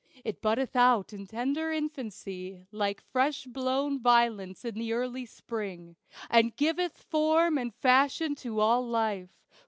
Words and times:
It 0.25 0.41
buddeth 0.41 0.75
out 0.75 1.13
in 1.13 1.27
tender 1.27 1.71
infancy, 1.71 2.65
Like 2.71 2.99
fresh 3.01 3.45
blown 3.45 3.99
violets 3.99 4.65
in 4.65 4.73
the 4.73 4.93
early 4.93 5.27
spring, 5.27 5.95
And 6.27 6.55
giveth 6.55 7.03
form 7.03 7.59
and 7.59 7.71
fashion 7.71 8.33
to 8.37 8.59
all 8.61 8.83
life. 8.83 9.29